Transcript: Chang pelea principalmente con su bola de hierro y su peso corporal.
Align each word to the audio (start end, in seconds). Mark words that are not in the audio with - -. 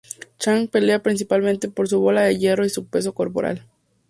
Chang 0.39 0.67
pelea 0.67 1.03
principalmente 1.03 1.71
con 1.71 1.85
su 1.85 1.99
bola 1.99 2.21
de 2.23 2.35
hierro 2.35 2.65
y 2.65 2.71
su 2.71 2.87
peso 2.87 3.13
corporal. 3.13 3.67